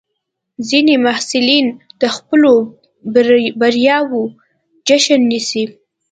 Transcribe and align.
ځینې 0.69 0.95
محصلین 1.05 1.65
د 2.01 2.03
خپلو 2.15 2.53
بریاوو 3.59 4.21
جشن 4.87 5.21
نیسي. 5.31 5.63